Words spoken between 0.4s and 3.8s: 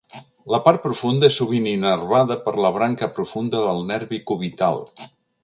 La part profunda és sovint innervada per la branca profunda